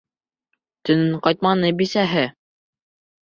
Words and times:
Төнөн 0.89 1.19
ҡайтманы 1.27 1.71
бисәһе. 1.81 2.23